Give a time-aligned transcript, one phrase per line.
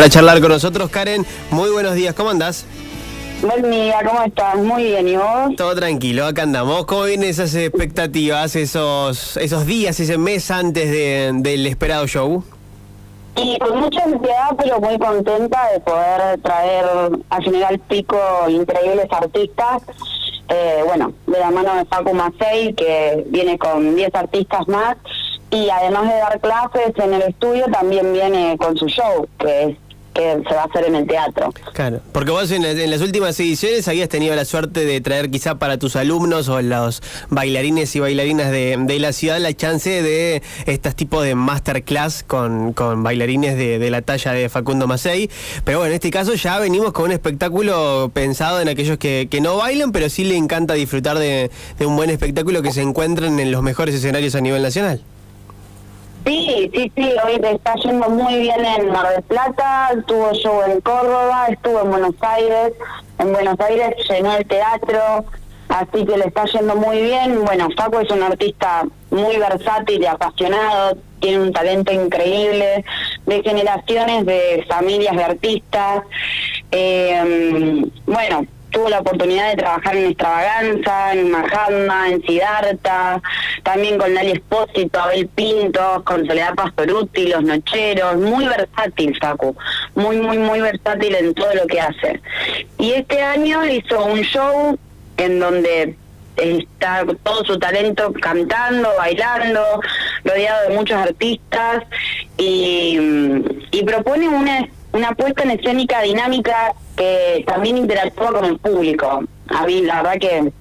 [0.00, 0.88] para charlar con nosotros.
[0.88, 2.64] Karen, muy buenos días, ¿cómo andás?
[3.42, 4.56] Buen día, ¿cómo estás?
[4.56, 5.54] Muy bien, ¿y vos?
[5.58, 6.86] Todo tranquilo, acá andamos.
[6.86, 12.42] ¿Cómo vienen esas expectativas, esos, esos días, ese mes antes del esperado show?
[13.36, 16.86] Y con mucha ansiedad, pero muy contenta de poder traer
[17.28, 19.82] a General Pico increíbles artistas.
[20.48, 24.96] Eh, bueno, de la mano de Facu Macei, que viene con 10 artistas más
[25.50, 29.76] y además de dar clases en el estudio, también viene con su show, que es
[30.14, 31.52] que se va a hacer en el teatro.
[31.72, 35.78] Claro, porque vos en, las últimas ediciones habías tenido la suerte de traer quizá para
[35.78, 40.94] tus alumnos o los bailarines y bailarinas de, de la ciudad la chance de estos
[40.94, 45.30] tipos de masterclass con, con bailarines de, la talla de Facundo Macei.
[45.64, 49.40] Pero bueno, en este caso ya venimos con un espectáculo pensado en aquellos que, que
[49.40, 53.38] no bailan, pero sí le encanta disfrutar de, de un buen espectáculo que se encuentren
[53.40, 55.02] en los mejores escenarios a nivel nacional.
[56.24, 60.80] Sí, sí, sí, hoy está yendo muy bien en Mar del Plata, tuvo show en
[60.82, 62.72] Córdoba, estuvo en Buenos Aires,
[63.18, 65.24] en Buenos Aires llenó el teatro,
[65.68, 67.42] así que le está yendo muy bien.
[67.44, 72.84] Bueno, Faco es un artista muy versátil y apasionado, tiene un talento increíble,
[73.26, 76.02] de generaciones de familias de artistas.
[76.70, 83.20] Eh, bueno, tuvo la oportunidad de trabajar en Extravaganza, en Mahatma, en Siddhartha,
[83.62, 89.56] también con Lali Espósito, Abel Pinto, con Soledad Pastoruti, Los Nocheros, muy versátil Facu,
[89.94, 92.20] muy, muy, muy versátil en todo lo que hace.
[92.78, 94.78] Y este año hizo un show
[95.16, 95.96] en donde
[96.36, 99.62] está todo su talento cantando, bailando,
[100.24, 101.84] rodeado de muchos artistas
[102.38, 102.98] y,
[103.70, 109.24] y propone una una puesta en escénica dinámica que también interactúa con el público.
[109.48, 110.52] A mí, la verdad que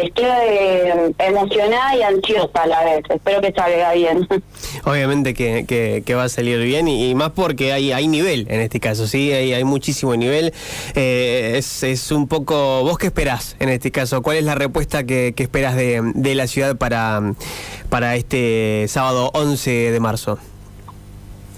[0.00, 3.04] estoy eh, emocionada y ansiosa a la vez.
[3.08, 4.26] Espero que salga bien.
[4.84, 9.06] Obviamente que, va a salir bien y, más porque hay, hay nivel en este caso,
[9.06, 9.32] ¿sí?
[9.32, 10.52] Hay, hay muchísimo nivel.
[10.94, 12.82] Eh, es, es un poco...
[12.82, 14.22] ¿Vos qué esperás en este caso?
[14.22, 19.90] ¿Cuál es la respuesta que, que esperás de, de la ciudad para este sábado 11
[19.90, 20.38] de marzo?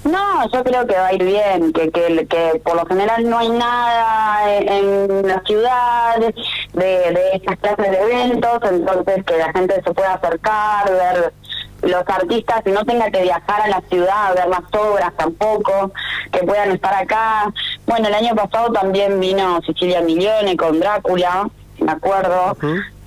[0.05, 3.39] No, yo creo que va a ir bien, que, que, que por lo general no
[3.39, 9.81] hay nada en, la ciudad de, de estas clases de eventos, entonces que la gente
[9.83, 11.33] se pueda acercar, ver
[11.83, 15.93] los artistas y no tenga que viajar a la ciudad a ver las obras tampoco,
[16.31, 17.53] que puedan estar acá.
[17.87, 21.49] Bueno, el año pasado también vino Sicilia Milione con Drácula,
[21.79, 22.57] me acuerdo,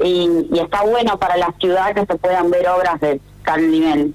[0.03, 4.13] y, y está bueno para la ciudad que se puedan ver obras de tal nivel.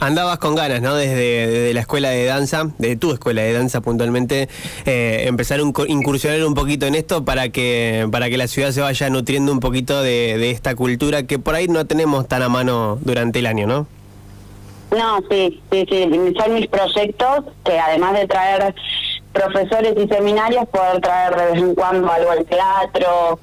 [0.00, 0.94] Andabas con ganas, ¿no?
[0.94, 4.48] Desde, la escuela de danza, de tu escuela de danza puntualmente,
[4.86, 8.80] eh, empezar a incursionar un poquito en esto para que, para que la ciudad se
[8.80, 12.98] vaya nutriendo un poquito de, esta cultura que por ahí no tenemos tan a mano
[13.02, 13.86] durante el año, ¿no?
[14.90, 16.10] No, sí, sí, sí.
[16.38, 18.74] Son mis proyectos que además de traer
[19.32, 23.38] profesores y seminarios, poder traer de vez en cuando algo al teatro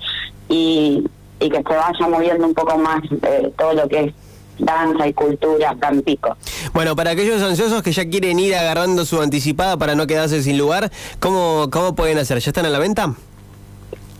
[0.47, 1.03] y,
[1.39, 4.13] y que se vaya moviendo un poco más de todo lo que es
[4.59, 6.37] danza y cultura Campico.
[6.73, 10.57] Bueno, para aquellos ansiosos que ya quieren ir agarrando su anticipada para no quedarse sin
[10.57, 12.39] lugar, ¿cómo, cómo pueden hacer?
[12.39, 13.13] ¿Ya están a la venta?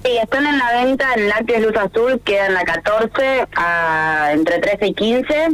[0.04, 4.60] Sí, están en la venta en Lácteos Luz Azul, queda en la 14, a, entre
[4.60, 5.50] 13 y 15.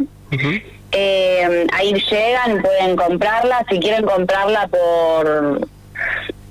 [0.92, 3.66] eh, ahí llegan, pueden comprarla.
[3.70, 5.68] Si quieren comprarla por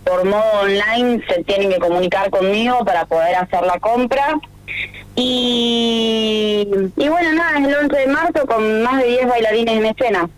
[0.04, 4.38] por modo online, se tienen que comunicar conmigo para poder hacer la compra.
[5.16, 6.66] Y,
[6.97, 10.30] y bueno, nada, es el 11 de marzo con más de 10 bailarines en escena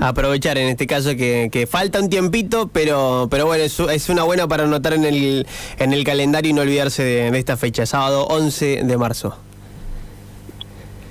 [0.00, 4.22] aprovechar en este caso que, que, falta un tiempito, pero pero bueno, es, es, una
[4.22, 5.46] buena para anotar en el,
[5.78, 9.36] en el calendario y no olvidarse de, esta fecha, sábado 11 de marzo.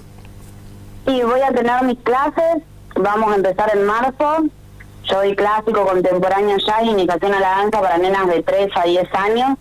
[1.06, 2.62] Sí, voy a tener mis clases,
[2.96, 4.44] vamos a empezar en marzo.
[5.04, 9.14] Yo doy clásico, contemporáneo ya, iniciación a la danza para nenas de 3 a 10
[9.14, 9.58] años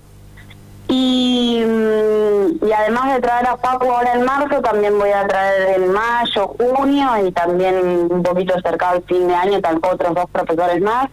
[0.89, 5.81] Y, mm, y además de traer a Paco ahora en marzo, también voy a traer
[5.81, 10.30] en mayo, junio y también un poquito cerca al fin de año, tal otros dos
[10.31, 11.10] profesores más,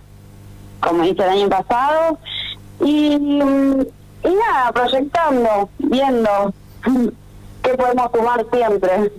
[0.81, 2.19] como hice el año pasado.
[2.81, 3.81] Y, mm,
[4.25, 6.53] y nada, proyectando, viendo
[7.63, 9.13] qué podemos sumar siempre.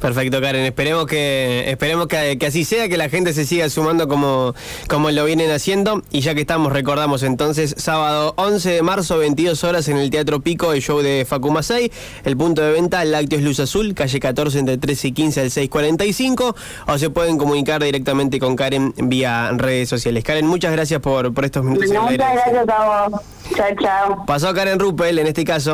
[0.00, 0.64] Perfecto, Karen.
[0.64, 4.54] Esperemos que esperemos que, así sea, que la gente se siga sumando como,
[4.88, 6.02] como lo vienen haciendo.
[6.10, 10.40] Y ya que estamos, recordamos entonces, sábado 11 de marzo, 22 horas en el Teatro
[10.40, 11.90] Pico, el show de Facu Masay.
[12.24, 16.56] El punto de venta, Lácteos Luz Azul, calle 14 entre 13 y 15 al 645.
[16.88, 20.24] O se pueden comunicar directamente con Karen vía redes sociales.
[20.24, 21.88] Karen, muchas gracias por, por estos minutos.
[21.88, 23.20] Muchas gracias a vos.
[23.54, 24.26] Chao, chao.
[24.26, 25.56] Pasó Karen Ruppel en este caso.